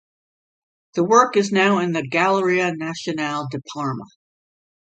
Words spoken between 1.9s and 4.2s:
the Galleria nazionale di Parma.